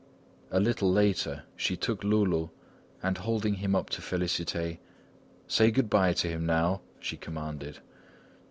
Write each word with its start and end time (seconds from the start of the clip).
A 0.49 0.59
little 0.59 0.91
later, 0.91 1.43
she 1.55 1.77
took 1.77 2.01
Loulou 2.03 2.49
and 3.03 3.19
holding 3.19 3.53
him 3.53 3.75
up 3.75 3.87
to 3.91 4.01
Félicité: 4.01 4.79
"Say 5.47 5.69
good 5.69 5.91
bye 5.91 6.13
to 6.13 6.27
him, 6.27 6.43
now!" 6.43 6.81
she 6.99 7.17
commanded. 7.17 7.81